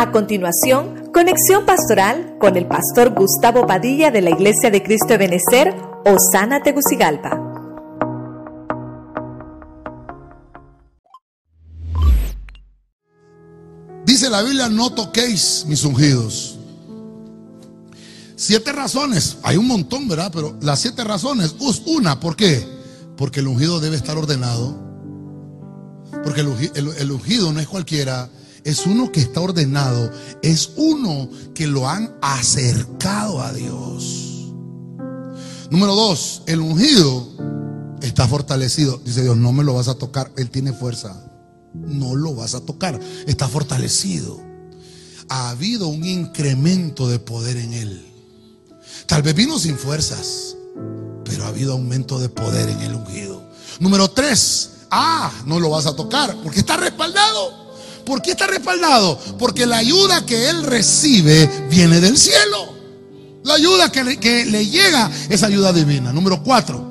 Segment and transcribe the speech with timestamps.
[0.00, 5.18] A continuación, conexión pastoral con el pastor Gustavo Padilla de la Iglesia de Cristo de
[5.18, 5.74] Benecer,
[6.06, 7.38] Osana Tegucigalpa.
[14.06, 16.58] Dice la Biblia, no toquéis mis ungidos.
[18.36, 20.30] Siete razones, hay un montón, ¿verdad?
[20.34, 21.54] Pero las siete razones,
[21.84, 22.66] una, ¿por qué?
[23.18, 24.74] Porque el ungido debe estar ordenado.
[26.24, 28.30] Porque el ungido no es cualquiera
[28.64, 30.10] es uno que está ordenado,
[30.42, 34.52] es uno que lo han acercado a Dios.
[35.70, 37.28] Número dos, el ungido
[38.02, 39.00] está fortalecido.
[39.04, 41.24] Dice Dios, no me lo vas a tocar, Él tiene fuerza.
[41.74, 44.40] No lo vas a tocar, está fortalecido.
[45.28, 48.06] Ha habido un incremento de poder en Él.
[49.06, 50.56] Tal vez vino sin fuerzas,
[51.24, 53.48] pero ha habido aumento de poder en el ungido.
[53.78, 57.69] Número tres, ah, no lo vas a tocar porque está respaldado.
[58.10, 59.16] ¿Por qué está respaldado?
[59.38, 62.74] Porque la ayuda que él recibe viene del cielo.
[63.44, 66.12] La ayuda que le, llega es ayuda divina.
[66.12, 66.84] Número cuatro,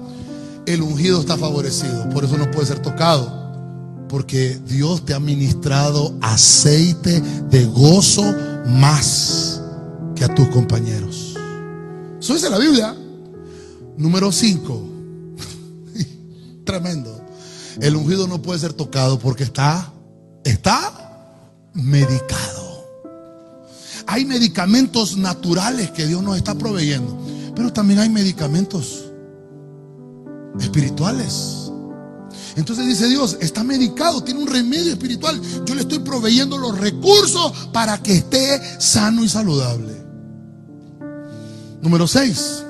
[0.65, 2.07] el ungido está favorecido.
[2.11, 4.07] Por eso no puede ser tocado.
[4.07, 8.23] Porque Dios te ha ministrado aceite de gozo
[8.67, 9.59] más
[10.15, 11.35] que a tus compañeros.
[12.17, 12.95] Eso dice la Biblia.
[13.97, 14.87] Número cinco,
[16.63, 17.21] tremendo.
[17.81, 19.91] El ungido no puede ser tocado porque está,
[20.45, 20.98] está
[21.73, 22.85] medicado.
[24.07, 27.17] Hay medicamentos naturales que Dios nos está proveyendo,
[27.55, 29.11] pero también hay medicamentos
[30.59, 31.71] espirituales.
[32.55, 35.39] Entonces dice Dios, está medicado, tiene un remedio espiritual.
[35.65, 39.93] Yo le estoy proveyendo los recursos para que esté sano y saludable.
[41.81, 42.63] Número 6.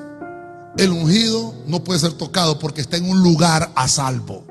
[0.78, 4.49] El ungido no puede ser tocado porque está en un lugar a salvo.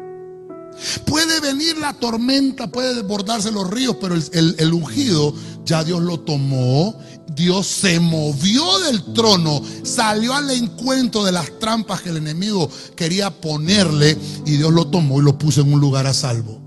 [1.05, 6.99] Puede venir la tormenta, puede desbordarse los ríos, pero el, ungido ya Dios lo tomó.
[7.35, 13.31] Dios se movió del trono, salió al encuentro de las trampas que el enemigo quería
[13.31, 16.61] ponerle y Dios lo tomó y lo puso en un lugar a salvo.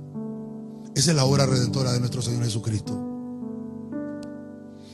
[0.96, 2.98] Esa es la obra redentora de nuestro Señor Jesucristo.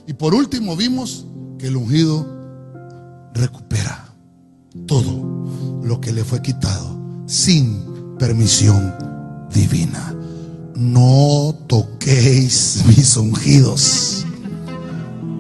[0.07, 1.25] Y por último vimos
[1.59, 2.25] que el ungido
[3.33, 4.15] recupera
[4.87, 6.97] todo lo que le fue quitado
[7.27, 9.06] sin permisión
[9.57, 10.13] divina.
[10.75, 14.25] No toquéis mis ungidos.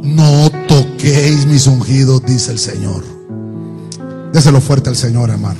[0.01, 3.03] No toquéis mis ungidos, dice el Señor.
[4.33, 5.59] Déselo fuerte al Señor, hermano.